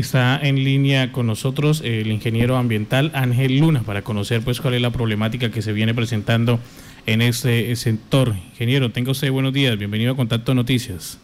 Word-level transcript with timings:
Está 0.00 0.38
en 0.38 0.62
línea 0.62 1.10
con 1.10 1.26
nosotros 1.26 1.82
el 1.84 2.06
ingeniero 2.12 2.56
ambiental 2.56 3.10
Ángel 3.14 3.58
Luna 3.58 3.82
para 3.82 4.02
conocer 4.02 4.42
pues 4.44 4.60
cuál 4.60 4.74
es 4.74 4.80
la 4.80 4.92
problemática 4.92 5.50
que 5.50 5.60
se 5.60 5.72
viene 5.72 5.92
presentando 5.92 6.60
en 7.04 7.20
este 7.20 7.74
sector. 7.74 8.28
Ingeniero, 8.28 8.92
tenga 8.92 9.10
usted 9.10 9.32
buenos 9.32 9.52
días, 9.52 9.76
bienvenido 9.76 10.12
a 10.12 10.16
Contacto 10.16 10.54
Noticias. 10.54 11.18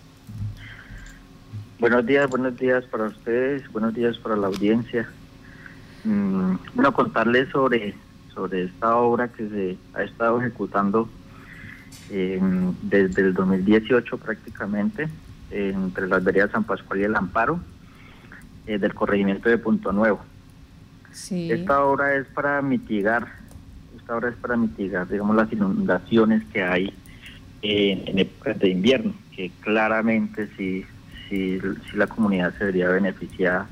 Buenos 1.78 2.04
días, 2.04 2.28
buenos 2.28 2.56
días 2.56 2.84
para 2.86 3.04
ustedes, 3.04 3.62
buenos 3.70 3.94
días 3.94 4.18
para 4.18 4.34
la 4.34 4.48
audiencia. 4.48 5.08
Mm, 6.02 6.56
bueno, 6.74 6.92
contarles 6.92 7.50
sobre, 7.50 7.94
sobre 8.34 8.64
esta 8.64 8.96
obra 8.96 9.28
que 9.28 9.48
se 9.50 9.78
ha 9.94 10.02
estado 10.02 10.40
ejecutando 10.40 11.08
desde 12.10 13.22
el 13.22 13.34
2018 13.34 14.18
prácticamente 14.18 15.08
entre 15.52 16.08
las 16.08 16.24
veredas 16.24 16.50
San 16.50 16.64
Pascual 16.64 17.00
y 17.00 17.04
el 17.04 17.14
Amparo 17.14 17.60
eh, 18.66 18.78
del 18.78 18.94
corregimiento 18.94 19.48
de 19.48 19.58
Punto 19.58 19.92
Nuevo. 19.92 20.20
Esta 21.30 21.84
obra 21.84 22.14
es 22.16 22.26
para 22.26 22.60
mitigar, 22.60 23.28
esta 23.96 24.16
obra 24.16 24.30
es 24.30 24.36
para 24.36 24.56
mitigar, 24.56 25.08
digamos, 25.08 25.36
las 25.36 25.52
inundaciones 25.52 26.42
que 26.52 26.62
hay 26.62 26.92
en, 27.62 28.18
épocas 28.18 28.58
de 28.58 28.70
invierno, 28.70 29.14
que 29.34 29.50
claramente 29.60 30.48
si, 30.56 30.84
si, 31.28 31.60
la 31.94 32.06
comunidad 32.08 32.52
se 32.58 32.64
vería 32.64 32.88
beneficiada 32.88 33.68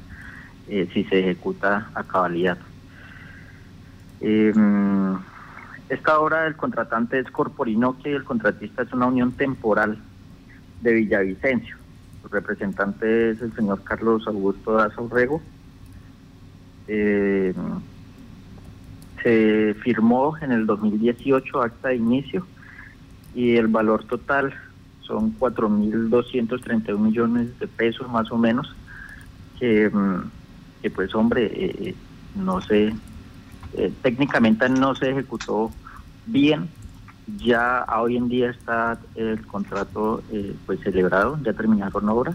eh, 0.69 0.88
si 0.95 1.05
se 1.05 1.19
ejecuta 1.19 1.91
a 1.95 2.05
cabalidad. 2.05 2.59
Em, 4.20 5.19
esta 5.88 6.20
obra 6.20 6.45
del 6.45 6.56
contratante 6.56 7.19
es 7.19 7.30
Corporinoque 7.30 8.11
y 8.11 8.14
el 8.14 8.24
contratista 8.24 8.83
es 8.83 8.92
una 8.92 9.06
unión 9.06 9.33
temporal 9.33 9.98
de 10.80 10.92
Villavicencio. 10.92 11.81
Representante 12.31 13.31
es 13.31 13.43
el 13.43 13.55
señor 13.55 13.83
Carlos 13.83 14.27
Augusto 14.27 14.73
Daza. 14.73 15.03
Eh, 16.89 17.55
se 19.23 19.75
firmó 19.83 20.37
en 20.41 20.53
el 20.53 20.67
2018 20.67 21.62
acta 21.62 21.89
de 21.89 21.97
inicio 21.97 22.47
y 23.34 23.56
el 23.56 23.69
valor 23.69 24.05
total 24.05 24.53
son 25.01 25.39
4.231 25.39 26.98
millones 26.98 27.59
de 27.59 27.67
pesos 27.67 28.09
más 28.11 28.31
o 28.31 28.39
menos, 28.39 28.75
que, 29.59 29.91
mm, 29.91 30.91
pues 30.95 31.14
hombre, 31.14 31.51
eh, 31.55 31.95
no 32.34 32.61
sé, 32.61 32.95
eh, 33.75 33.92
técnicamente 34.03 34.69
no 34.69 34.95
se 34.95 35.11
ejecutó 35.11 35.70
bien, 36.27 36.69
ya 37.27 37.87
hoy 38.01 38.17
en 38.17 38.28
día 38.28 38.51
está 38.51 38.98
el 39.15 39.47
contrato 39.47 40.23
eh, 40.33 40.55
pues 40.67 40.81
celebrado, 40.81 41.39
ya 41.42 41.53
terminaron 41.53 42.09
obra. 42.09 42.34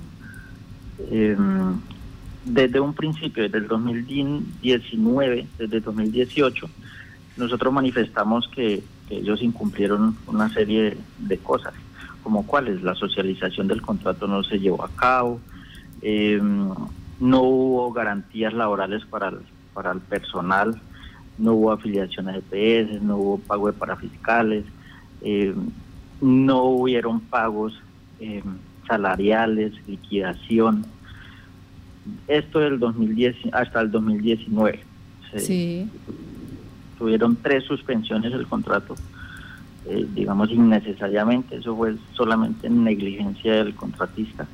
Em, 1.12 1.80
desde 2.46 2.80
un 2.80 2.94
principio, 2.94 3.44
desde 3.44 3.58
el 3.58 3.68
2019, 3.68 5.48
desde 5.58 5.82
2018, 5.82 6.70
nosotros 7.38 7.74
manifestamos 7.74 8.48
que, 8.48 8.84
ellos 9.10 9.42
incumplieron 9.42 10.18
una 10.28 10.50
serie 10.50 10.98
de 11.18 11.38
cosas, 11.38 11.74
como 12.24 12.46
cuáles, 12.46 12.84
la 12.84 12.94
socialización 12.94 13.70
del 13.70 13.82
contrato 13.82 14.28
no 14.28 14.44
se 14.44 14.60
llevó 14.60 14.84
a 14.84 14.90
cabo, 14.90 15.40
em, 16.02 16.72
no 17.22 17.42
hubo 17.42 17.94
garantías 17.94 18.54
laborales 18.54 19.06
para 19.06 19.32
para 19.78 19.92
el 19.92 20.00
personal, 20.00 20.82
no 21.38 21.54
hubo 21.54 21.72
afiliación 21.72 22.28
a 22.30 22.38
EPS, 22.38 23.02
no 23.02 23.18
hubo 23.18 23.38
pago 23.40 23.68
de 23.68 23.74
parafiscales, 23.74 24.66
eh, 25.22 25.54
no 26.22 26.64
hubieron 26.64 27.20
pagos 27.20 27.80
eh, 28.20 28.44
salariales, 28.88 29.74
liquidación. 29.88 30.86
Esto 32.28 32.60
del 32.60 32.80
2010 32.80 33.36
hasta 33.54 33.82
el 33.82 33.92
2019. 33.92 34.80
sí. 35.38 35.90
Tuvieron 36.98 37.36
tres 37.36 37.64
suspensiones 37.66 38.32
del 38.32 38.48
contrato, 38.48 38.96
eh, 39.86 40.08
digamos 40.16 40.50
innecesariamente, 40.50 41.58
eso 41.58 41.76
fue 41.76 41.95
solamente 42.14 42.67
negligencia 42.72 43.54
del 43.64 43.76
contratista. 43.76 44.48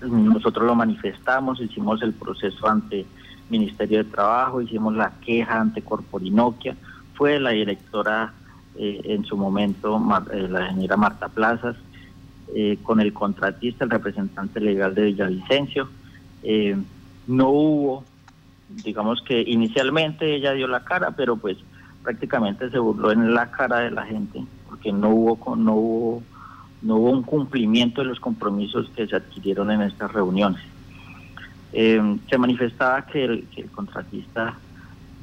Nosotros 0.00 0.64
lo 0.64 0.76
manifestamos, 0.76 1.60
hicimos 1.60 2.02
el 2.02 2.12
proceso 2.12 2.68
ante 2.68 3.04
Ministerio 3.50 3.98
de 3.98 4.10
Trabajo, 4.10 4.60
hicimos 4.60 4.94
la 4.94 5.12
queja 5.24 5.60
ante 5.60 5.82
Corporinoquia, 5.82 6.76
fue 7.14 7.40
la 7.40 7.50
directora 7.50 8.32
eh, 8.76 9.00
en 9.04 9.24
su 9.24 9.36
momento, 9.36 10.00
eh, 10.32 10.48
la 10.48 10.68
señora 10.68 10.96
Marta 10.96 11.28
Plazas, 11.28 11.76
eh, 12.54 12.78
con 12.82 13.00
el 13.00 13.12
contratista, 13.12 13.84
el 13.84 13.90
representante 13.90 14.60
legal 14.60 14.94
de 14.94 15.02
Villavicencio. 15.02 15.88
no 17.26 17.50
hubo, 17.50 18.04
digamos 18.84 19.20
que 19.22 19.42
inicialmente 19.42 20.34
ella 20.34 20.52
dio 20.52 20.68
la 20.68 20.84
cara, 20.84 21.10
pero 21.10 21.36
pues 21.36 21.58
prácticamente 22.02 22.70
se 22.70 22.78
burló 22.78 23.10
en 23.10 23.34
la 23.34 23.50
cara 23.50 23.80
de 23.80 23.90
la 23.90 24.06
gente, 24.06 24.44
porque 24.68 24.92
no 24.92 25.10
hubo, 25.10 25.56
no 25.56 25.74
hubo, 25.74 26.22
no 26.82 26.96
hubo 26.96 27.10
un 27.10 27.22
cumplimiento 27.22 28.02
de 28.02 28.06
los 28.06 28.20
compromisos 28.20 28.88
que 28.94 29.06
se 29.06 29.16
adquirieron 29.16 29.70
en 29.70 29.82
estas 29.82 30.12
reuniones. 30.12 30.62
Eh, 31.72 32.18
se 32.28 32.38
manifestaba 32.38 33.04
que 33.06 33.24
el, 33.24 33.46
contratista 33.72 34.54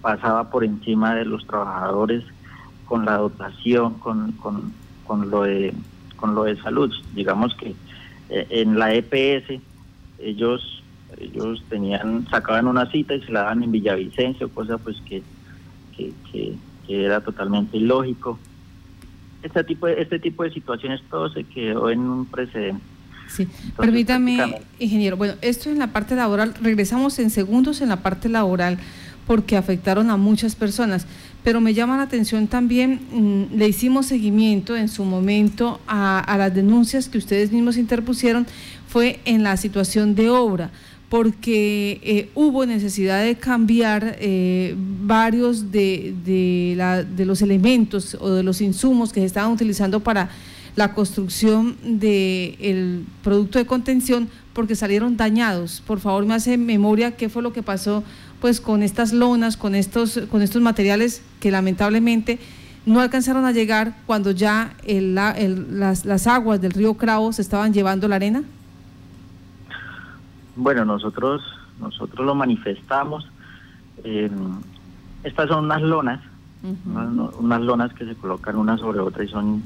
pasaba 0.02 0.50
por 0.50 0.64
encima 0.64 1.16
de 1.16 1.26
los 1.26 1.46
trabajadores 1.48 2.24
con 2.86 3.06
la 3.06 3.18
dotación, 3.18 3.96
con, 3.96 4.32
con, 4.34 4.74
con, 5.06 5.30
lo, 5.32 5.44
de, 5.44 5.74
con 6.16 6.36
lo 6.36 6.44
de 6.44 6.56
salud. 6.58 6.94
Digamos 7.14 7.56
que 7.56 7.76
eh, 8.30 8.48
en 8.50 8.78
la 8.78 8.94
EPS 8.94 9.60
ellos 10.20 10.84
ellos 11.20 11.64
tenían 11.70 12.28
sacaban 12.30 12.68
una 12.68 12.90
cita 12.92 13.16
y 13.16 13.22
se 13.22 13.32
la 13.32 13.42
daban 13.42 13.64
en 13.64 13.72
Villavicencio, 13.72 14.50
cosa 14.50 14.78
pues 14.78 14.98
que, 15.08 15.24
que, 15.96 16.14
que, 16.32 16.56
era 16.88 17.22
totalmente 17.22 17.78
ilógico. 17.78 18.38
Este 19.42 19.64
tipo, 19.64 19.88
de, 19.88 20.02
este 20.02 20.20
tipo 20.20 20.44
de 20.44 20.52
situaciones 20.52 21.02
todo 21.10 21.30
se 21.30 21.44
quedó 21.44 21.90
en 21.90 22.00
un 22.00 22.26
precedente. 22.26 22.84
Sí, 23.28 23.48
permítame, 23.78 24.62
ingeniero. 24.80 25.18
Bueno, 25.18 25.34
esto 25.42 25.70
en 25.70 25.80
la 25.80 25.88
parte 25.88 26.16
laboral, 26.16 26.54
regresamos 26.62 27.20
en 27.20 27.30
segundos 27.30 27.82
en 27.82 27.90
la 27.90 27.98
parte 27.98 28.30
laboral 28.30 28.78
porque 29.26 29.58
afectaron 29.58 30.10
a 30.10 30.18
muchas 30.18 30.56
personas, 30.56 31.06
pero 31.44 31.60
me 31.60 31.74
llama 31.74 31.98
la 31.98 32.04
atención 32.04 32.48
también, 32.48 33.00
mm, 33.12 33.58
le 33.58 33.68
hicimos 33.68 34.06
seguimiento 34.06 34.76
en 34.76 34.88
su 34.88 35.04
momento 35.04 35.80
a, 35.88 36.36
las 36.38 36.54
denuncias 36.54 37.10
que 37.10 37.18
ustedes 37.18 37.52
mismos 37.52 37.78
interpusieron, 37.78 38.46
fue 38.88 39.20
en 39.26 39.44
la 39.44 39.58
situación 39.58 40.16
de 40.16 40.30
obra 40.30 40.72
porque 41.10 42.02
eh, 42.04 42.30
hubo 42.34 42.66
necesidad 42.66 43.24
de 43.24 43.36
cambiar 43.36 44.18
eh, 44.20 44.76
varios 44.78 45.72
de, 45.72 46.14
de, 46.26 47.06
de 47.16 47.26
los 47.26 47.42
elementos 47.42 48.18
o 48.20 48.32
de 48.32 48.44
los 48.44 48.60
insumos 48.60 49.14
que 49.14 49.20
se 49.20 49.28
estaban 49.28 49.52
utilizando 49.52 50.00
para 50.00 50.30
la 50.76 50.94
construcción 50.94 51.78
del 51.84 53.06
producto 53.24 53.60
de 53.60 53.66
contención 53.66 54.30
porque 54.54 54.76
salieron 54.76 55.18
dañados. 55.18 55.82
Por 55.86 56.00
favor, 56.00 56.26
me 56.26 56.34
hace 56.34 56.58
memoria 56.58 57.16
qué 57.16 57.30
fue 57.30 57.42
lo 57.42 57.54
que 57.54 57.64
pasó 57.64 58.04
pues 58.42 58.60
con 58.62 58.84
estas 58.84 59.14
lonas, 59.14 59.58
con 59.58 59.76
estos, 59.76 60.20
con 60.30 60.42
estos 60.42 60.62
materiales 60.62 61.24
que 61.40 61.52
lamentablemente 61.52 62.40
no 62.86 63.00
alcanzaron 63.00 63.46
a 63.46 63.52
llegar 63.52 63.96
cuando 64.06 64.32
ya 64.32 64.76
las, 64.88 66.06
las, 66.06 66.28
aguas 66.28 66.62
del 66.62 66.72
río 66.72 66.94
Cravo 66.96 67.34
se 67.34 67.42
estaban 67.42 67.74
llevando 67.74 68.08
la 68.08 68.18
arena. 68.18 68.44
Bueno, 70.56 70.86
nosotros, 70.86 71.42
nosotros 71.80 72.26
lo 72.26 72.36
manifestamos. 72.36 73.28
Eh, 74.04 74.30
estas 75.24 75.48
son 75.48 75.66
unas 75.66 75.82
lonas, 75.82 76.22
unas 77.40 77.62
lonas 77.62 77.94
que 77.94 78.06
se 78.06 78.16
colocan 78.16 78.58
una 78.58 78.78
sobre 78.78 79.00
otra 79.00 79.24
y 79.24 79.28
son 79.28 79.64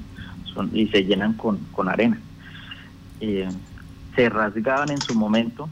y 0.74 0.88
se 0.88 1.04
llenan 1.04 1.34
con, 1.34 1.58
con 1.72 1.90
arena. 1.90 2.20
Eh, 3.22 3.50
se 4.16 4.30
rasgaban 4.30 4.92
en 4.92 5.02
su 5.02 5.14
momento, 5.14 5.70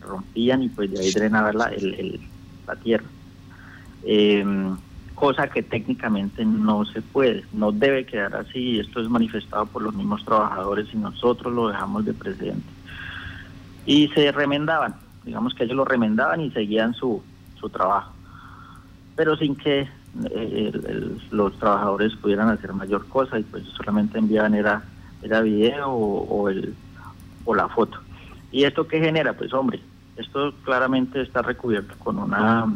rompían 0.00 0.62
y 0.62 0.68
pues 0.68 0.90
de 0.90 1.00
ahí 1.00 1.12
drenaba 1.12 1.52
la, 1.52 1.66
el, 1.66 2.20
la 2.66 2.76
tierra. 2.76 3.06
Em, 4.04 4.76
cosa 5.14 5.48
que 5.48 5.62
técnicamente 5.62 6.44
no 6.44 6.84
se 6.84 7.00
puede, 7.00 7.44
no 7.52 7.72
debe 7.72 8.04
quedar 8.04 8.34
así, 8.36 8.80
esto 8.80 9.00
es 9.00 9.08
manifestado 9.08 9.66
por 9.66 9.82
los 9.82 9.94
mismos 9.94 10.24
trabajadores 10.24 10.88
y 10.92 10.96
nosotros 10.96 11.52
lo 11.52 11.68
dejamos 11.68 12.04
de 12.04 12.12
presidente. 12.12 12.66
Y 13.86 14.08
se 14.08 14.32
remendaban, 14.32 14.96
digamos 15.24 15.54
que 15.54 15.64
ellos 15.64 15.76
lo 15.76 15.84
remendaban 15.84 16.40
y 16.40 16.50
seguían 16.50 16.94
su, 16.94 17.22
su 17.58 17.68
trabajo, 17.68 18.12
pero 19.16 19.36
sin 19.36 19.56
que 19.56 19.88
los 21.30 21.58
trabajadores 21.58 22.14
pudieran 22.16 22.48
hacer 22.48 22.72
mayor 22.72 23.06
cosa 23.08 23.38
y 23.38 23.42
pues 23.42 23.64
solamente 23.76 24.18
enviaban 24.18 24.54
era, 24.54 24.84
era 25.22 25.40
video 25.40 25.90
o, 25.90 26.48
el, 26.48 26.74
o 27.44 27.54
la 27.54 27.68
foto. 27.68 27.98
¿Y 28.52 28.64
esto 28.64 28.86
qué 28.86 29.00
genera? 29.00 29.32
Pues 29.32 29.52
hombre, 29.52 29.80
esto 30.16 30.54
claramente 30.64 31.20
está 31.20 31.42
recubierto 31.42 31.94
con, 31.98 32.18
una, 32.18 32.66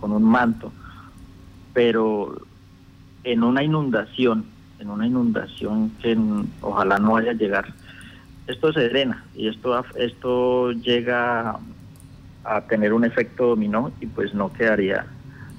con 0.00 0.12
un 0.12 0.22
manto, 0.22 0.72
pero 1.72 2.40
en 3.24 3.42
una 3.42 3.62
inundación, 3.62 4.44
en 4.78 4.90
una 4.90 5.06
inundación 5.06 5.90
que 6.00 6.16
ojalá 6.60 6.98
no 6.98 7.12
vaya 7.12 7.32
a 7.32 7.34
llegar, 7.34 7.74
esto 8.46 8.72
se 8.72 8.88
drena 8.88 9.24
y 9.34 9.48
esto, 9.48 9.84
esto 9.96 10.72
llega 10.72 11.58
a 12.44 12.60
tener 12.62 12.92
un 12.92 13.04
efecto 13.04 13.48
dominó 13.48 13.92
y 14.00 14.06
pues 14.06 14.32
no 14.32 14.52
quedaría, 14.52 15.06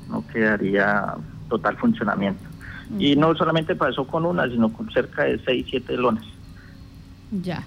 no 0.10 0.26
quedaría 0.28 1.16
total 1.50 1.78
funcionamiento. 1.78 2.44
Y 2.98 3.16
no 3.16 3.36
solamente 3.36 3.76
pasó 3.76 4.08
con 4.08 4.26
una, 4.26 4.48
sino 4.48 4.74
con 4.74 4.90
cerca 4.92 5.24
de 5.24 5.40
6, 5.46 5.68
7 5.70 5.98
lones. 5.98 6.24
Ya. 7.32 7.64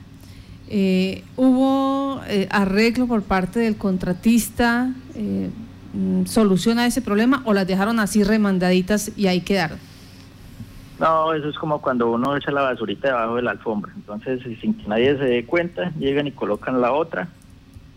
Eh, 0.68 1.22
¿Hubo 1.36 2.20
eh, 2.26 2.48
arreglo 2.50 3.06
por 3.06 3.22
parte 3.22 3.60
del 3.60 3.76
contratista? 3.76 4.90
Eh, 5.14 5.50
mm, 5.92 6.24
¿Solución 6.24 6.78
a 6.80 6.86
ese 6.86 7.02
problema 7.02 7.42
o 7.44 7.52
las 7.52 7.66
dejaron 7.66 8.00
así 8.00 8.24
remandaditas 8.24 9.16
y 9.16 9.28
ahí 9.28 9.42
quedaron? 9.42 9.78
No, 10.98 11.32
eso 11.34 11.48
es 11.48 11.56
como 11.56 11.80
cuando 11.80 12.10
uno 12.10 12.36
echa 12.36 12.50
la 12.50 12.62
basurita 12.62 13.08
debajo 13.08 13.36
de 13.36 13.42
la 13.42 13.52
alfombra. 13.52 13.92
Entonces, 13.94 14.40
sin 14.60 14.74
que 14.74 14.88
nadie 14.88 15.16
se 15.18 15.24
dé 15.24 15.44
cuenta, 15.44 15.92
llegan 15.98 16.26
y 16.26 16.32
colocan 16.32 16.80
la 16.80 16.92
otra 16.92 17.28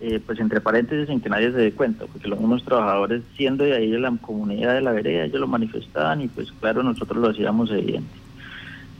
eh, 0.01 0.19
pues 0.25 0.39
entre 0.39 0.59
paréntesis 0.59 1.07
sin 1.07 1.21
que 1.21 1.29
nadie 1.29 1.51
se 1.51 1.57
dé 1.57 1.71
cuenta, 1.71 2.05
porque 2.05 2.27
los 2.27 2.39
mismos 2.39 2.65
trabajadores 2.65 3.23
siendo 3.37 3.63
de 3.63 3.75
ahí 3.75 3.89
de 3.89 3.99
la 3.99 4.11
comunidad 4.21 4.73
de 4.73 4.81
la 4.81 4.91
vereda, 4.91 5.23
ellos 5.23 5.39
lo 5.39 5.47
manifestaban 5.47 6.21
y 6.21 6.27
pues 6.27 6.51
claro, 6.59 6.83
nosotros 6.83 7.17
lo 7.21 7.29
hacíamos 7.29 7.71
evidente. 7.71 8.13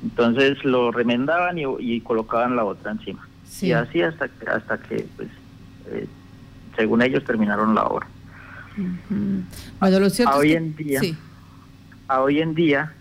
Entonces 0.03 0.63
lo 0.63 0.91
remendaban 0.91 1.57
y, 1.57 2.01
colocaban 2.01 2.55
la 2.55 2.63
otra 2.63 2.91
encima. 2.91 3.27
Y 3.61 3.71
así 3.71 4.01
hasta, 4.01 4.29
hasta 4.47 4.77
que, 4.77 5.07
pues, 5.15 5.29
eh, 5.87 6.07
según 6.75 7.01
ellos 7.01 7.23
terminaron 7.23 7.73
la 7.73 7.83
obra. 7.83 8.07
a 10.27 10.37
hoy 10.37 10.53
en 10.53 10.75
día, 10.75 11.01
a 12.07 12.21
hoy 12.21 12.39
en 12.39 12.53
día 12.53 12.93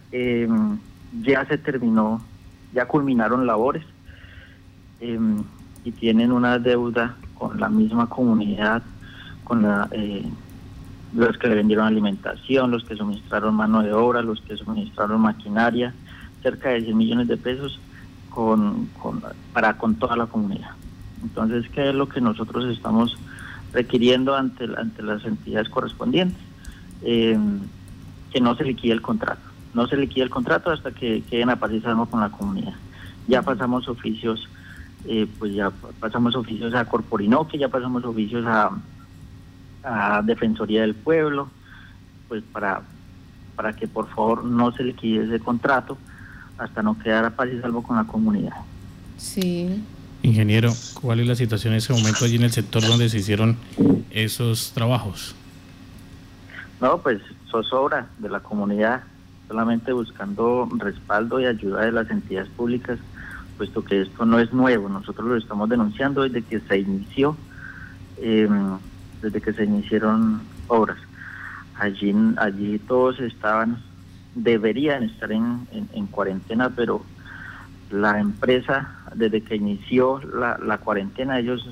ya 1.22 1.44
se 1.46 1.58
terminó, 1.58 2.24
ya 2.72 2.86
culminaron 2.86 3.46
labores 3.46 3.84
em, 5.00 5.42
y 5.84 5.92
tienen 5.92 6.32
una 6.32 6.58
deuda 6.58 7.16
con 7.44 7.60
la 7.60 7.68
misma 7.68 8.08
comunidad, 8.08 8.82
con 9.44 9.62
la, 9.62 9.86
eh, 9.90 10.24
los 11.14 11.36
que 11.36 11.48
le 11.48 11.56
vendieron 11.56 11.86
alimentación, 11.86 12.70
los 12.70 12.84
que 12.84 12.96
suministraron 12.96 13.54
mano 13.54 13.82
de 13.82 13.92
obra, 13.92 14.22
los 14.22 14.40
que 14.40 14.56
suministraron 14.56 15.20
maquinaria, 15.20 15.92
cerca 16.42 16.70
de 16.70 16.80
100 16.80 16.96
millones 16.96 17.28
de 17.28 17.36
pesos 17.36 17.78
con, 18.30 18.88
para 19.52 19.76
con 19.76 19.96
toda 19.96 20.16
la 20.16 20.24
comunidad. 20.24 20.70
Entonces, 21.22 21.68
¿qué 21.70 21.90
es 21.90 21.94
lo 21.94 22.08
que 22.08 22.22
nosotros 22.22 22.64
estamos 22.74 23.18
requiriendo 23.74 24.34
ante, 24.34 24.66
las 24.66 25.24
entidades 25.26 25.68
correspondientes? 25.68 26.38
Eh, 27.02 27.38
que 28.32 28.40
no 28.40 28.56
se 28.56 28.64
liquide 28.64 28.94
el 28.94 29.02
contrato. 29.02 29.42
No 29.74 29.86
se 29.86 29.98
liquide 29.98 30.24
el 30.24 30.30
contrato 30.30 30.70
hasta 30.70 30.92
que 30.92 31.22
queden 31.28 31.50
a 31.50 31.56
con 31.56 32.20
la 32.20 32.30
comunidad. 32.30 32.74
Ya 33.28 33.42
pasamos 33.42 33.86
oficios 33.86 34.48
eh, 35.06 35.26
pues 35.38 35.52
ya 35.54 35.70
pasamos 36.00 36.34
oficios 36.34 36.74
a 36.74 36.84
Corporinoque, 36.86 37.58
ya 37.58 37.68
pasamos 37.68 38.04
oficios 38.04 38.44
a, 38.46 38.70
Defensoría 40.24 40.80
del 40.80 40.94
Pueblo, 40.94 41.50
pues 42.26 42.42
para, 42.52 42.80
para 43.54 43.74
que 43.74 43.86
por 43.86 44.08
favor 44.08 44.42
no 44.42 44.72
se 44.72 44.82
liquide 44.82 45.26
ese 45.26 45.40
contrato 45.40 45.98
hasta 46.56 46.82
no 46.82 46.98
quedar 46.98 47.26
a 47.26 47.30
paz 47.30 47.50
y 47.52 47.60
salvo 47.60 47.82
con 47.82 47.96
la 47.96 48.04
comunidad. 48.04 48.54
Sí. 49.18 49.82
Ingeniero, 50.22 50.72
¿cuál 51.02 51.20
es 51.20 51.26
la 51.26 51.34
situación 51.34 51.74
en 51.74 51.80
ese 51.80 51.92
momento 51.92 52.24
allí 52.24 52.36
en 52.36 52.44
el 52.44 52.52
sector 52.52 52.80
donde 52.80 53.10
se 53.10 53.18
hicieron 53.18 53.58
esos 54.10 54.72
trabajos? 54.72 55.36
No, 56.80 56.96
pues 57.02 57.20
zozobra 57.50 58.08
de 58.18 58.30
la 58.30 58.40
comunidad, 58.40 59.02
solamente 59.48 59.92
buscando 59.92 60.66
respaldo 60.78 61.40
y 61.40 61.44
ayuda 61.46 61.82
de 61.82 61.92
las 61.92 62.10
entidades 62.10 62.48
públicas 62.48 62.98
puesto 63.56 63.84
que 63.84 64.02
esto 64.02 64.24
no 64.26 64.38
es 64.38 64.52
nuevo, 64.52 64.88
nosotros 64.88 65.26
lo 65.26 65.36
estamos 65.36 65.68
denunciando 65.68 66.22
desde 66.22 66.42
que 66.42 66.60
se 66.60 66.78
inició, 66.78 67.36
eh, 68.18 68.48
desde 69.22 69.40
que 69.40 69.52
se 69.52 69.64
iniciaron 69.64 70.42
obras. 70.68 70.98
Allí, 71.78 72.14
allí 72.36 72.78
todos 72.78 73.20
estaban, 73.20 73.78
deberían 74.34 75.02
estar 75.04 75.32
en, 75.32 75.66
en, 75.72 76.06
cuarentena, 76.06 76.70
pero 76.70 77.02
la 77.90 78.20
empresa, 78.20 78.88
desde 79.14 79.40
que 79.40 79.56
inició 79.56 80.20
la, 80.20 80.58
la, 80.58 80.78
cuarentena, 80.78 81.38
ellos, 81.38 81.68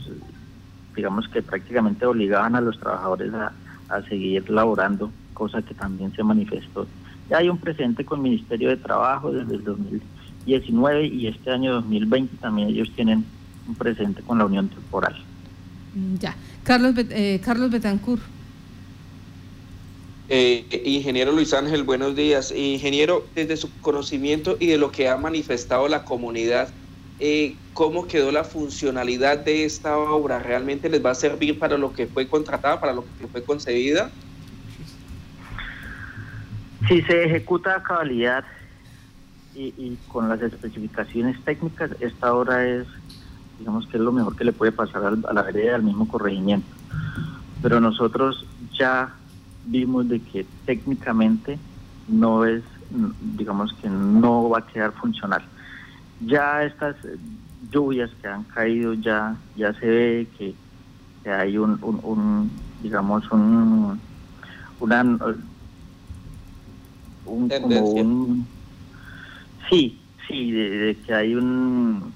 digamos 0.96 1.29
que 1.29 1.43
prácticamente 1.43 2.06
obligaban 2.06 2.56
a 2.56 2.61
los 2.61 2.79
trabajadores 2.79 3.32
a, 3.34 3.52
a 3.88 4.02
seguir 4.02 4.50
laborando, 4.50 5.11
cosa 5.34 5.62
que 5.62 5.75
también 5.75 6.12
se 6.12 6.23
manifestó. 6.23 6.87
Ya 7.31 7.38
hay 7.38 7.49
un 7.49 7.58
presente 7.58 8.05
con 8.05 8.19
el 8.19 8.25
Ministerio 8.25 8.69
de 8.69 8.76
Trabajo 8.76 9.32
desde 9.32 9.55
el 9.55 9.64
2000 9.64 10.02
19 10.44 11.06
y 11.06 11.27
este 11.27 11.50
año 11.50 11.75
2020 11.75 12.37
también 12.39 12.69
ellos 12.69 12.91
tienen 12.94 13.25
un 13.69 13.75
presente 13.75 14.23
con 14.23 14.39
la 14.39 14.47
unión 14.47 14.69
temporal. 14.69 15.17
Mm, 15.94 16.17
ya. 16.17 16.37
Carlos, 16.65 16.94
eh, 16.97 17.41
Carlos 17.44 17.71
Betancourt. 17.71 18.23
Eh, 20.29 20.83
ingeniero 20.85 21.33
Luis 21.33 21.53
Ángel, 21.53 21.83
buenos 21.83 22.17
días. 22.17 22.53
Ingeniero, 22.53 23.27
desde 23.35 23.56
su 23.56 23.71
conocimiento 23.81 24.56
y 24.59 24.69
de 24.69 24.79
lo 24.79 24.91
que 24.91 25.09
ha 25.09 25.17
manifestado 25.17 25.89
la 25.89 26.05
comunidad, 26.05 26.71
eh, 27.21 27.55
¿cómo 27.75 28.06
quedó 28.06 28.33
la 28.33 28.44
funcionalidad 28.44 29.39
de 29.39 29.65
esta 29.65 29.99
obra? 29.99 30.39
¿Realmente 30.39 30.89
les 30.89 31.05
va 31.05 31.11
a 31.11 31.15
servir 31.15 31.59
para 31.59 31.77
lo 31.77 31.93
que 31.93 32.06
fue 32.06 32.27
contratada, 32.29 32.81
para 32.81 32.94
lo 32.94 33.05
que 33.19 33.27
fue 33.27 33.43
concebida? 33.44 34.11
Si 36.89 37.03
se 37.03 37.25
ejecuta 37.25 37.77
a 37.77 37.83
cabalidad, 37.83 38.44
y, 39.54 39.99
con 40.08 40.28
las 40.28 40.40
especificaciones 40.40 41.43
técnicas, 41.44 41.90
esta 42.00 42.34
obra 42.34 42.66
es, 42.66 42.87
digamos 43.58 43.87
que 43.87 43.96
es 43.96 44.02
lo 44.02 44.12
mejor 44.12 44.37
que 44.37 44.44
le 44.44 44.52
puede 44.52 44.72
pasar 44.72 45.02
a 45.04 45.32
la 45.32 45.43
vereda 45.43 45.76
al 45.76 45.82
mismo 45.82 46.08
corregimiento. 46.08 46.69
Pero 47.60 47.81
nosotros 47.81 48.46
ya 48.72 49.14
vimos 49.66 50.08
de 50.08 50.20
que 50.20 50.46
técnicamente 50.64 51.58
no 52.08 52.44
es, 52.44 52.62
digamos 53.37 53.72
que 53.75 53.88
no 53.88 54.49
va 54.49 54.58
a 54.58 54.66
quedar 54.66 54.93
funcional. 54.93 55.43
Ya 56.20 56.64
estas 56.64 56.96
lluvias 57.70 58.10
que 58.20 58.28
han 58.28 58.44
caído 58.44 58.94
ya, 58.94 59.37
ya 59.56 59.72
se 59.75 59.87
ve 59.87 60.28
que, 60.38 60.55
hay 61.31 61.56
un, 61.56 61.78
un, 61.82 62.50
digamos, 62.82 63.31
un, 63.31 64.00
una, 64.81 65.02
un, 67.25 67.48
como 67.48 67.90
un 67.90 68.46
Sí, 69.72 69.98
sí, 70.28 70.50
de, 70.50 70.98
que 71.06 71.14
hay 71.14 71.34
un, 71.34 72.12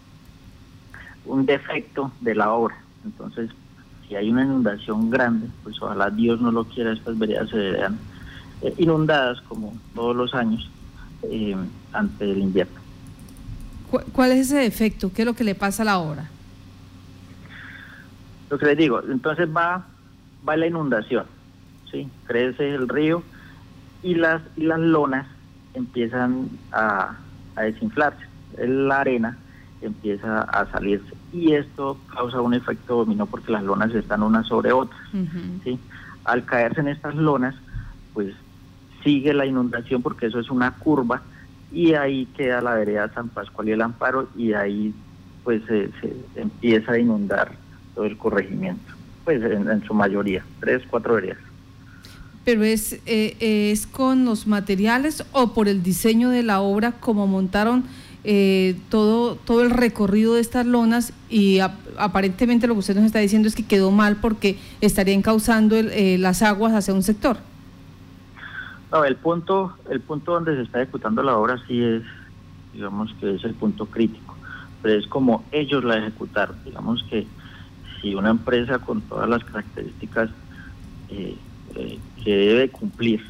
un 1.25 1.47
defecto 1.47 2.13
de 2.21 2.35
la 2.35 2.53
obra. 2.53 2.77
Entonces, 3.03 3.51
si 4.07 4.15
hay 4.15 4.31
una 4.31 4.45
inundación 4.45 5.09
grande, 5.09 5.49
pues 5.63 5.81
ojalá 5.81 6.11
Dios 6.11 6.39
no 6.39 6.53
lo 6.53 6.65
quiera, 6.65 6.93
estas 6.93 7.19
veredas 7.19 7.49
se 7.49 7.57
vean 7.57 7.99
eh, 8.61 8.75
inundadas 8.77 9.41
como 9.49 9.75
todos 9.95 10.15
los 10.15 10.35
años 10.35 10.71
eh, 11.23 11.57
ante 11.95 12.31
el 12.31 12.41
invierno. 12.41 12.79
¿Cuál 14.13 14.33
es 14.33 14.51
ese 14.51 14.59
defecto? 14.59 15.11
¿Qué 15.11 15.23
es 15.23 15.27
lo 15.27 15.33
que 15.33 15.45
le 15.45 15.55
pasa 15.55 15.83
a 15.83 15.87
la 15.87 15.99
obra? 15.99 16.29
Lo 18.51 18.59
que 18.59 18.67
les 18.67 18.77
digo, 18.77 19.03
entonces 19.03 19.49
va, 19.49 19.87
va 20.47 20.57
la 20.59 20.67
inundación, 20.67 21.25
¿sí? 21.91 22.07
crece 22.27 22.75
el 22.75 22.87
río 22.87 23.23
y 24.03 24.15
las, 24.15 24.43
y 24.59 24.65
las 24.65 24.79
lonas 24.79 25.27
empiezan 25.73 26.51
a, 26.71 27.17
a 27.57 27.63
desinflarse. 27.63 28.25
La 28.59 29.01
arena 29.01 29.37
empieza 29.83 30.43
a 30.43 30.71
salirse 30.71 31.15
y 31.33 31.53
esto 31.53 31.99
causa 32.13 32.41
un 32.41 32.55
efecto 32.55 32.97
dominó 32.97 33.27
porque 33.27 33.53
las 33.53 33.63
lonas 33.63 33.95
están 33.95 34.23
unas 34.23 34.47
sobre 34.47 34.73
otras. 34.73 35.01
¿sí? 35.65 35.79
Al 36.25 36.45
caerse 36.45 36.81
en 36.81 36.89
estas 36.89 37.15
lonas, 37.15 37.55
pues 38.15 38.35
sigue 39.05 39.35
la 39.35 39.47
inundación 39.47 40.03
porque 40.03 40.27
eso 40.27 40.41
es 40.41 40.51
una 40.51 40.73
curva 40.73 41.23
y 41.73 41.95
ahí 41.95 42.27
queda 42.37 42.61
la 42.61 42.75
vereda 42.75 43.13
San 43.15 43.29
Pascual 43.29 43.69
y 43.69 43.73
el 43.73 43.83
Amparo 43.83 44.29
y 44.37 44.53
ahí 44.53 44.95
pues 45.45 45.63
se, 45.67 45.91
empieza 46.35 46.93
a 46.93 46.99
inundar 46.99 47.53
todo 47.95 48.05
el 48.05 48.17
corregimiento, 48.17 48.93
pues 49.25 49.43
en, 49.43 49.85
su 49.85 49.95
mayoría, 49.95 50.45
tres, 50.61 50.83
cuatro 50.91 51.15
veredas 51.15 51.39
pero 52.47 52.63
es, 52.63 53.01
eh, 53.07 53.37
es 53.73 53.89
con 53.89 54.25
los 54.25 54.47
materiales 54.47 55.27
o 55.33 55.53
por 55.53 55.67
el 55.67 55.83
diseño 55.83 56.31
de 56.31 56.45
la 56.45 56.61
obra 56.61 56.93
como 56.93 57.27
montaron 57.27 57.83
eh, 58.23 58.77
todo, 58.89 59.35
todo 59.35 59.63
el 59.63 59.71
recorrido 59.71 60.35
de 60.35 60.43
estas 60.43 60.65
lonas 60.65 61.13
y 61.29 61.59
aparentemente 61.59 62.69
lo 62.69 62.75
que 62.75 62.81
usted 62.81 62.95
nos 62.95 63.05
está 63.05 63.19
diciendo 63.19 63.49
es 63.49 63.57
que 63.57 63.67
quedó 63.67 63.91
mal 63.91 64.19
porque 64.19 64.59
estarían 64.81 65.23
causando 65.23 65.75
eh, 65.75 66.19
las 66.19 66.43
aguas 66.43 66.73
hacia 66.73 66.95
un 66.95 67.03
sector. 67.03 67.37
No, 68.93 69.05
el 69.05 69.17
punto, 69.17 69.77
el 69.91 70.01
punto 70.01 70.35
donde 70.35 70.55
se 70.55 70.63
está 70.63 70.83
ejecutando 70.83 71.25
la 71.25 71.37
obra 71.37 71.61
sí 71.67 71.83
es, 71.83 72.05
digamos 72.73 73.13
que 73.19 73.35
es 73.35 73.43
el 73.43 73.55
punto 73.55 73.87
crítico, 73.87 74.37
pero 74.83 75.01
es 75.01 75.09
como 75.09 75.45
ellos 75.51 75.83
la 75.83 75.99
ejecutaron. 75.99 76.55
Digamos 76.65 77.05
que 77.11 77.27
si 78.01 78.15
una 78.15 78.31
empresa 78.31 78.79
con 78.79 79.01
todas 79.01 79.29
las 79.29 79.43
características 79.43 80.31
eh, 81.11 81.37
que 82.25 82.37
debe 82.37 82.69
cumplir 82.69 83.21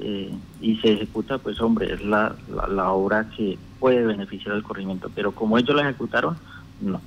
eh, 0.00 0.32
y 0.60 0.76
se 0.76 0.92
ejecuta, 0.92 1.38
pues 1.38 1.60
hombre, 1.60 1.92
es 1.92 2.04
la, 2.04 2.36
la, 2.68 2.92
obra 2.92 3.28
que 3.36 3.58
puede 3.80 4.04
beneficiar 4.04 4.54
al 4.54 4.62
corrimiento. 4.62 5.10
Pero 5.14 5.32
como 5.32 5.58
ellos 5.58 5.74
la 5.74 5.82
ejecutaron, 5.82 6.36
no, 6.80 7.00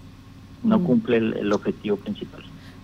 no 0.64 0.80
mm. 0.80 0.84
cumple 0.84 1.18
el, 1.18 1.54
objetivo 1.54 1.96
principal. 1.98 2.44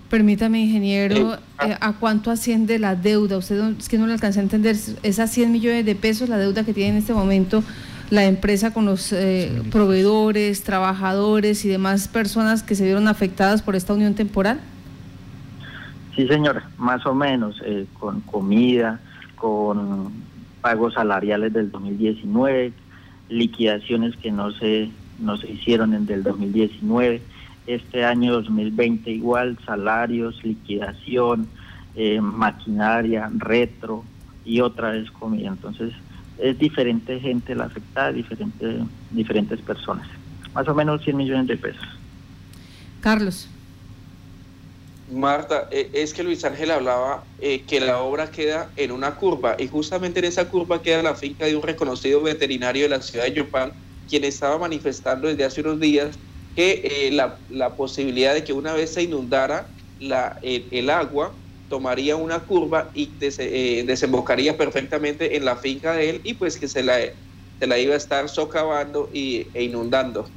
Permítame, 0.10 0.62
ingeniero, 0.62 1.38
ah. 1.58 1.68
eh, 1.68 1.78
¿a 1.82 1.94
cuánto 1.94 2.32
asciende 2.32 2.80
la 2.80 2.96
deuda? 2.96 3.38
Usted 3.38 3.62
es 3.78 3.90
que 3.90 3.98
no 3.98 4.08
le 4.08 4.14
alcancé 4.14 4.40
a 4.40 4.44
entender, 4.44 4.78
¿es 5.04 5.20
a 5.20 5.28
100 5.28 5.52
millones 5.52 5.86
de 5.86 5.96
pesos 5.96 6.30
la 6.30 6.38
deuda 6.38 6.64
que 6.64 6.74
tiene 6.74 6.92
en 6.92 6.98
este 6.98 7.14
momento 7.14 7.62
la 8.10 8.24
empresa 8.24 8.74
con 8.74 8.86
los 8.86 9.12
eh, 9.12 9.62
proveedores, 9.70 10.64
trabajadores 10.64 11.66
y 11.66 11.68
demás 11.68 12.08
personas 12.08 12.64
que 12.64 12.76
se 12.76 12.86
vieron 12.86 13.10
afectadas 13.10 13.62
por 13.62 13.76
esta 13.76 13.94
unión 13.94 14.14
temporal? 14.14 14.62
Sí, 16.18 16.28
señora, 16.28 16.68
más 16.80 17.06
o 17.06 17.14
menos, 17.14 17.62
eh, 17.64 17.86
con 18.00 18.22
comida, 18.22 19.00
con 19.36 20.12
pagos 20.62 20.96
salariales 20.96 21.54
del 21.54 21.70
2019, 21.70 22.74
liquidaciones 23.30 24.18
que 24.18 24.32
no 24.32 24.52
se, 24.52 24.90
no 25.20 25.38
se 25.38 25.52
hicieron 25.52 25.94
en 25.94 26.08
del 26.08 26.24
2019, 26.24 27.22
este 27.68 28.04
año 28.04 28.34
2020 28.34 29.12
igual, 29.12 29.60
salarios, 29.64 30.44
liquidación, 30.44 31.48
eh, 31.96 32.20
maquinaria, 32.20 33.30
retro 33.38 34.04
y 34.44 34.62
otra 34.62 34.90
vez 34.94 35.12
comida. 35.12 35.50
Entonces, 35.50 35.94
es 36.40 36.58
diferente 36.58 37.20
gente 37.20 37.54
la 37.54 37.66
afectada, 37.66 38.12
diferente, 38.12 38.80
diferentes 39.12 39.62
personas. 39.62 40.08
Más 40.56 40.68
o 40.68 40.74
menos 40.74 41.04
100 41.04 41.16
millones 41.16 41.46
de 41.46 41.58
pesos. 41.58 41.88
Carlos. 43.02 43.52
Marta, 45.08 45.70
eh, 45.72 45.90
es 45.94 46.14
que 46.14 46.22
Luis 46.22 46.44
Ángel 46.44 46.70
hablaba 46.70 47.26
eh, 47.38 47.66
que 47.66 47.80
la 47.80 48.02
obra 48.02 48.30
queda 48.30 48.74
en 48.76 48.92
una 48.92 49.16
curva 49.16 49.56
y 49.58 49.68
justamente 49.68 50.20
en 50.20 50.26
esa 50.26 50.50
curva 50.50 50.82
queda 50.82 51.02
la 51.02 51.16
finca 51.16 51.46
de 51.46 51.56
un 51.56 51.64
reconocido 51.64 52.22
veterinario 52.22 52.84
de 52.84 52.90
la 52.90 53.02
ciudad 53.02 53.26
de 53.26 53.34
Yopán, 53.34 53.74
quien 54.06 54.26
estaba 54.26 54.58
manifestando 54.58 55.30
desde 55.30 55.46
hace 55.46 55.62
unos 55.62 55.80
días 55.80 56.20
que 56.54 56.82
eh, 56.84 57.12
la, 57.12 57.42
la, 57.48 57.76
posibilidad 57.76 58.34
de 58.34 58.44
que 58.44 58.52
una 58.52 58.74
vez 58.74 58.94
se 58.94 59.04
inundara 59.04 59.74
la, 59.98 60.38
el 60.42 60.90
agua, 60.90 61.40
tomaría 61.68 62.16
una 62.16 62.42
curva 62.42 62.92
y 62.94 63.18
desembocaría 63.18 64.58
perfectamente 64.58 65.38
en 65.38 65.46
la 65.46 65.56
finca 65.56 65.94
de 65.94 66.10
él 66.10 66.22
y 66.24 66.34
pues 66.34 66.58
que 66.58 66.68
se 66.68 66.84
la, 66.84 67.00
se 67.60 67.68
la 67.68 67.78
iba 67.78 67.94
a 67.94 67.98
estar 67.98 68.28
socavando 68.30 69.10
y, 69.14 69.50
e 69.54 69.64
inundando. 69.64 70.30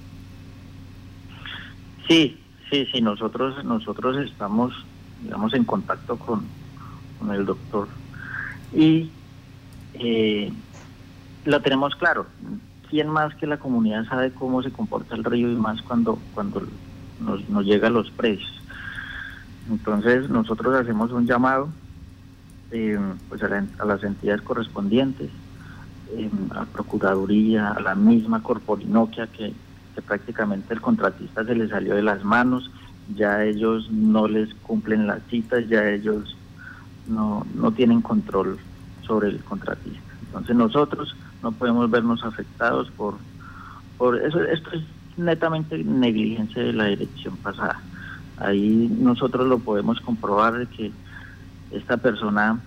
Sí, 2.08 2.49
Sí, 2.70 2.86
sí, 2.92 3.00
nosotros, 3.00 3.64
nosotros 3.64 4.16
estamos, 4.18 4.72
digamos, 5.22 5.52
en 5.54 5.64
contacto 5.64 6.16
con, 6.16 6.44
el 7.30 7.44
doctor 7.44 7.86
y 8.72 9.10
eh, 9.94 10.50
lo 11.44 11.60
tenemos 11.60 11.94
claro. 11.96 12.26
¿Quién 12.88 13.08
más 13.08 13.34
que 13.34 13.46
la 13.46 13.58
comunidad 13.58 14.06
sabe 14.06 14.32
cómo 14.32 14.62
se 14.62 14.70
comporta 14.70 15.14
el 15.14 15.24
río 15.24 15.50
y 15.50 15.54
más 15.54 15.82
cuando, 15.82 16.18
cuando 16.34 16.62
nos, 17.20 17.46
nos 17.48 17.64
llegan 17.66 17.92
los 17.92 18.10
precios? 18.10 18.50
Entonces 19.68 20.30
nosotros 20.30 20.74
hacemos 20.74 21.12
un 21.12 21.26
llamado 21.26 21.68
eh, 22.72 22.98
pues 23.28 23.42
a, 23.42 23.84
las 23.84 24.02
entidades 24.04 24.42
correspondientes, 24.42 25.30
eh, 26.12 26.30
a 26.54 26.64
Procuraduría, 26.64 27.72
a 27.72 27.80
la 27.80 27.94
misma 27.94 28.42
Corporinoquia 28.42 29.26
que 29.26 29.52
que 29.94 30.02
prácticamente 30.02 30.74
el 30.74 30.80
contratista 30.80 31.44
se 31.44 31.54
le 31.54 31.68
salió 31.68 31.94
de 31.94 32.02
las 32.02 32.24
manos, 32.24 32.70
ya 33.14 33.44
ellos 33.44 33.90
no 33.90 34.28
les 34.28 34.52
cumplen 34.54 35.06
las 35.06 35.22
citas, 35.28 35.68
ya 35.68 35.88
ellos 35.88 36.36
no, 37.08 37.46
no 37.54 37.72
tienen 37.72 38.02
control 38.02 38.58
sobre 39.02 39.28
el 39.28 39.40
contratista. 39.40 40.00
Entonces 40.26 40.54
nosotros 40.54 41.16
no 41.42 41.52
podemos 41.52 41.90
vernos 41.90 42.24
afectados 42.24 42.90
por, 42.92 43.16
por 43.98 44.16
eso. 44.22 44.42
Esto 44.44 44.70
es 44.72 44.82
netamente 45.16 45.78
negligencia 45.78 46.62
de 46.62 46.72
la 46.72 46.84
dirección 46.84 47.36
pasada. 47.38 47.80
Ahí 48.38 48.88
nosotros 49.00 49.46
lo 49.46 49.58
podemos 49.58 50.00
comprobar 50.00 50.58
de 50.58 50.66
que 50.66 50.92
esta 51.72 51.96
persona 51.96 52.60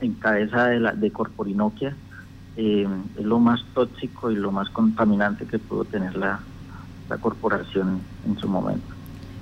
en 0.00 0.14
cabeza 0.14 0.66
de, 0.66 0.80
la, 0.80 0.92
de 0.92 1.10
Corporinoquia 1.10 1.96
eh, 2.56 2.86
es 3.18 3.24
lo 3.24 3.38
más 3.38 3.60
tóxico 3.74 4.30
y 4.30 4.36
lo 4.36 4.50
más 4.50 4.70
contaminante 4.70 5.44
que 5.44 5.58
pudo 5.58 5.84
tener 5.84 6.16
la, 6.16 6.40
corporación 7.20 8.00
en 8.26 8.36
su 8.38 8.48
momento. 8.48 8.86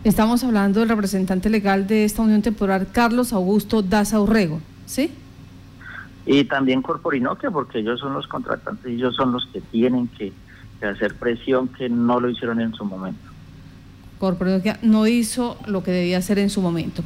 Estamos 0.03 0.45
hablando 0.45 0.81
del 0.81 0.89
representante 0.91 1.49
legal 1.49 1.87
de 1.87 2.05
esta 2.05 2.21
unión 2.21 2.43
temporal, 2.43 2.89
Carlos 2.93 3.33
Augusto 3.33 3.81
Daza 3.81 4.21
Urrego, 4.21 4.61
¿sí? 4.85 5.11
Y 6.27 6.45
también 6.45 6.83
Corporinoquia, 6.83 7.51
porque 7.51 7.79
ellos 7.79 8.01
son 8.01 8.13
los 8.13 8.27
contratantes 8.27 8.91
y 8.91 8.97
ellos 8.97 9.17
son 9.17 9.33
los 9.33 9.47
que 9.47 9.63
tienen 9.63 10.09
que, 10.09 10.33
hacer 10.83 11.15
presión 11.15 11.69
que 11.69 11.89
no 11.89 12.21
lo 12.21 12.29
hicieron 12.29 12.61
en 12.61 12.75
su 12.75 12.85
momento. 12.85 13.31
Corporinoquia 14.19 14.79
no 14.83 15.07
hizo 15.07 15.57
lo 15.67 15.83
que 15.83 15.93
debía 15.93 16.19
hacer 16.19 16.39
en 16.39 16.51
su 16.51 16.61
momento. 16.61 17.03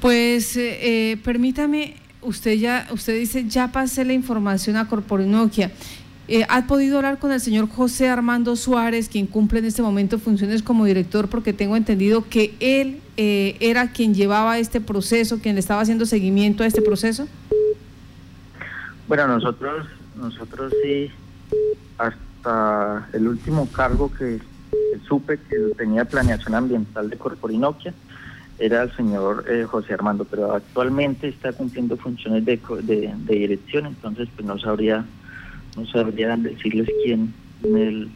Pues 0.00 0.56
eh, 0.56 1.12
eh, 1.12 1.16
permítame 1.18 2.01
usted 2.22 2.54
ya, 2.54 2.88
usted 2.92 3.18
dice, 3.18 3.48
ya 3.48 3.72
pasé 3.72 4.04
la 4.04 4.12
información 4.12 4.76
a 4.76 4.88
Corporinoquia. 4.88 5.70
Eh, 6.28 6.46
¿Ha 6.48 6.66
podido 6.66 6.96
hablar 6.96 7.18
con 7.18 7.32
el 7.32 7.40
señor 7.40 7.68
José 7.68 8.08
Armando 8.08 8.56
Suárez, 8.56 9.08
quien 9.08 9.26
cumple 9.26 9.58
en 9.58 9.66
este 9.66 9.82
momento 9.82 10.18
funciones 10.18 10.62
como 10.62 10.84
director? 10.84 11.28
Porque 11.28 11.52
tengo 11.52 11.76
entendido 11.76 12.28
que 12.28 12.54
él 12.60 13.00
eh, 13.16 13.56
era 13.60 13.90
quien 13.90 14.14
llevaba 14.14 14.58
este 14.58 14.80
proceso, 14.80 15.40
quien 15.40 15.56
le 15.56 15.60
estaba 15.60 15.80
haciendo 15.82 16.06
seguimiento 16.06 16.62
a 16.62 16.66
este 16.66 16.80
proceso. 16.80 17.26
Bueno, 19.08 19.26
nosotros, 19.26 19.88
nosotros 20.16 20.72
sí, 20.82 21.10
hasta 21.98 23.08
el 23.12 23.26
último 23.26 23.68
cargo 23.70 24.10
que, 24.12 24.38
que 24.70 25.00
supe 25.06 25.38
que 25.38 25.56
tenía 25.76 26.04
planeación 26.04 26.54
ambiental 26.54 27.10
de 27.10 27.18
Corporinoquia, 27.18 27.92
era 28.58 28.82
el 28.82 28.96
señor 28.96 29.44
eh, 29.48 29.64
José 29.64 29.94
Armando, 29.94 30.24
pero 30.24 30.52
actualmente 30.54 31.28
está 31.28 31.52
cumpliendo 31.52 31.96
funciones 31.96 32.44
de, 32.44 32.58
de, 32.82 33.34
dirección, 33.34 33.86
entonces 33.86 34.28
pues 34.34 34.46
no 34.46 34.58
sabría, 34.58 35.04
no 35.76 35.86
sabría 35.86 36.36
decirles 36.36 36.88
quién 37.02 37.32
tiene 37.60 37.88
el, 37.88 38.10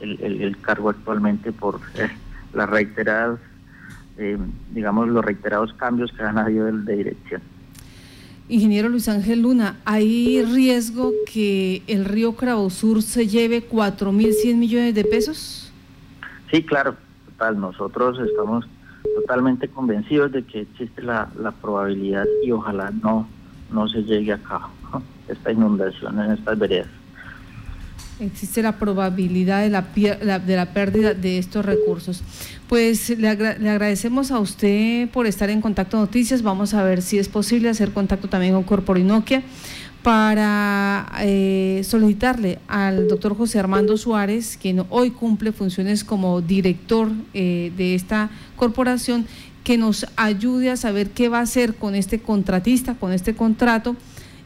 el, 0.00 0.56
cargo 0.60 0.90
actualmente 0.90 1.52
por 1.52 1.80
eh, 1.96 2.08
las 2.54 2.68
reiteradas, 2.68 3.40
eh, 4.18 4.38
digamos, 4.72 5.08
los 5.08 5.24
reiterados 5.24 5.72
cambios 5.74 6.12
que 6.12 6.22
han 6.22 6.38
habido 6.38 6.66
de, 6.66 6.72
de 6.72 6.96
dirección. 6.96 7.42
Ingeniero 8.50 8.88
Luis 8.88 9.08
Ángel 9.08 9.42
Luna, 9.42 9.76
¿hay 9.84 10.42
riesgo 10.42 11.12
que 11.32 11.82
el 11.86 12.04
río 12.04 12.34
Sur 12.68 13.00
se 13.00 13.28
lleve 13.28 13.68
4.100 13.68 14.56
millones 14.56 14.94
de 14.94 15.04
pesos? 15.04 15.72
Sí, 16.50 16.64
claro, 16.64 16.96
total. 17.26 17.60
Nosotros 17.60 18.18
estamos 18.18 18.66
totalmente 19.14 19.68
convencidos 19.68 20.32
de 20.32 20.44
que 20.44 20.62
existe 20.62 21.02
la, 21.02 21.28
probabilidad 21.60 22.24
y 22.44 22.52
ojalá 22.52 22.90
no, 23.02 23.26
no 23.72 23.88
se 23.88 24.02
llegue 24.02 24.32
a 24.32 24.38
cabo 24.38 24.70
esta 25.28 25.52
inundación 25.52 26.18
en 26.20 26.32
estas 26.32 26.58
veredas. 26.58 26.88
Existe 28.18 28.62
la 28.62 28.78
probabilidad 28.78 29.62
de 29.62 29.70
la, 29.70 30.38
de 30.38 30.56
la 30.56 30.74
pérdida 30.74 31.14
de 31.14 31.38
estos 31.38 31.64
recursos. 31.64 32.22
Pues 32.68 33.08
le, 33.10 33.34
le, 33.34 33.70
agradecemos 33.70 34.30
a 34.30 34.40
usted 34.40 35.08
por 35.08 35.26
estar 35.26 35.48
en 35.48 35.62
Contacto 35.62 35.96
Noticias. 35.96 36.42
Vamos 36.42 36.74
a 36.74 36.82
ver 36.82 37.00
si 37.00 37.18
es 37.18 37.28
posible 37.28 37.70
hacer 37.70 37.92
contacto 37.92 38.28
también 38.28 38.52
con 38.52 38.64
Corporinoquia 38.64 39.42
para 40.02 41.12
eh, 41.20 41.82
solicitarle 41.84 42.58
al 42.68 43.08
doctor 43.08 43.36
José 43.36 43.58
Armando 43.58 43.96
Suárez, 43.96 44.58
quien 44.60 44.84
hoy 44.88 45.10
cumple 45.10 45.52
funciones 45.52 46.04
como 46.04 46.40
director 46.40 47.10
eh, 47.34 47.70
de 47.76 47.94
esta 47.94 48.30
corporación, 48.56 49.26
que 49.62 49.76
nos 49.76 50.06
ayude 50.16 50.70
a 50.70 50.76
saber 50.76 51.10
qué 51.10 51.28
va 51.28 51.40
a 51.40 51.42
hacer 51.42 51.74
con 51.74 51.94
este 51.94 52.20
contratista, 52.20 52.94
con 52.94 53.12
este 53.12 53.34
contrato. 53.34 53.94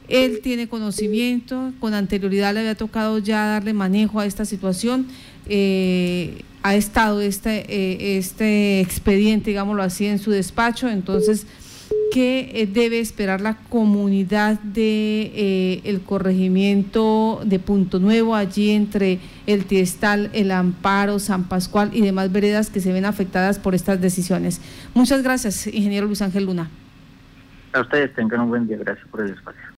Él 0.08 0.40
tiene 0.42 0.68
conocimiento, 0.68 1.72
con 1.78 1.94
anterioridad 1.94 2.52
le 2.52 2.60
había 2.60 2.74
tocado 2.74 3.18
ya 3.18 3.46
darle 3.46 3.72
manejo 3.72 4.18
a 4.18 4.26
esta 4.26 4.44
situación. 4.44 5.06
Eh, 5.46 6.42
ha 6.64 6.74
estado 6.74 7.20
este, 7.20 8.16
este 8.16 8.80
expediente, 8.80 9.50
digámoslo 9.50 9.82
así, 9.82 10.06
en 10.06 10.18
su 10.18 10.30
despacho, 10.30 10.88
entonces 10.88 11.46
¿Qué 12.14 12.52
eh, 12.54 12.68
debe 12.68 13.00
esperar 13.00 13.40
la 13.40 13.56
comunidad 13.56 14.60
de 14.60 15.32
eh, 15.34 15.80
el 15.82 16.00
corregimiento 16.00 17.40
de 17.44 17.58
Punto 17.58 17.98
Nuevo 17.98 18.36
allí 18.36 18.70
entre 18.70 19.18
el 19.48 19.64
Tiestal, 19.64 20.30
el 20.32 20.52
Amparo, 20.52 21.18
San 21.18 21.48
Pascual 21.48 21.90
y 21.92 22.02
demás 22.02 22.30
veredas 22.30 22.70
que 22.70 22.78
se 22.78 22.92
ven 22.92 23.04
afectadas 23.04 23.58
por 23.58 23.74
estas 23.74 24.00
decisiones? 24.00 24.60
Muchas 24.94 25.24
gracias, 25.24 25.66
ingeniero 25.66 26.06
Luis 26.06 26.22
Ángel 26.22 26.44
Luna. 26.44 26.70
A 27.72 27.80
ustedes 27.80 28.14
tengan 28.14 28.42
un 28.42 28.50
buen 28.50 28.68
día, 28.68 28.76
gracias 28.76 29.08
por 29.08 29.20
el 29.20 29.30
espacio. 29.30 29.63